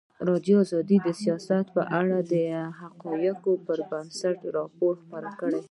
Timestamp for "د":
1.03-1.07, 2.33-2.35